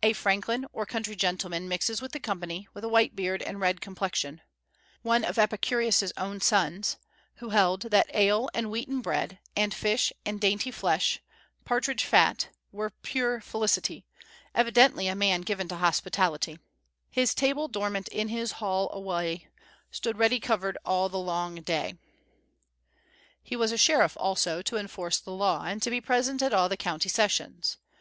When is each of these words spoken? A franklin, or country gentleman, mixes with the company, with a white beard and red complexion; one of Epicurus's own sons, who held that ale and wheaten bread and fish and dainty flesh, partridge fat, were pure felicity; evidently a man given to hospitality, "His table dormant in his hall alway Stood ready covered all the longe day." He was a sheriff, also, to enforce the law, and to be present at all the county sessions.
A 0.00 0.12
franklin, 0.12 0.64
or 0.72 0.86
country 0.86 1.16
gentleman, 1.16 1.66
mixes 1.68 2.00
with 2.00 2.12
the 2.12 2.20
company, 2.20 2.68
with 2.72 2.84
a 2.84 2.88
white 2.88 3.16
beard 3.16 3.42
and 3.42 3.58
red 3.60 3.80
complexion; 3.80 4.40
one 5.02 5.24
of 5.24 5.40
Epicurus's 5.40 6.12
own 6.16 6.40
sons, 6.40 6.98
who 7.38 7.48
held 7.48 7.82
that 7.90 8.06
ale 8.14 8.48
and 8.54 8.70
wheaten 8.70 9.00
bread 9.00 9.40
and 9.56 9.74
fish 9.74 10.12
and 10.24 10.40
dainty 10.40 10.70
flesh, 10.70 11.18
partridge 11.64 12.04
fat, 12.04 12.50
were 12.70 12.90
pure 12.90 13.40
felicity; 13.40 14.06
evidently 14.54 15.08
a 15.08 15.16
man 15.16 15.40
given 15.40 15.66
to 15.66 15.78
hospitality, 15.78 16.60
"His 17.10 17.34
table 17.34 17.66
dormant 17.66 18.06
in 18.06 18.28
his 18.28 18.52
hall 18.62 18.86
alway 18.92 19.48
Stood 19.90 20.16
ready 20.16 20.38
covered 20.38 20.78
all 20.84 21.08
the 21.08 21.18
longe 21.18 21.64
day." 21.64 21.98
He 23.42 23.56
was 23.56 23.72
a 23.72 23.76
sheriff, 23.76 24.16
also, 24.16 24.62
to 24.62 24.76
enforce 24.76 25.18
the 25.18 25.32
law, 25.34 25.64
and 25.64 25.82
to 25.82 25.90
be 25.90 26.00
present 26.00 26.40
at 26.40 26.54
all 26.54 26.68
the 26.68 26.76
county 26.76 27.08
sessions. 27.08 27.78